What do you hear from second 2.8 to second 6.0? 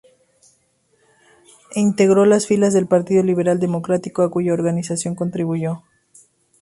Partido Liberal Democrático, a cuya organización contribuyó.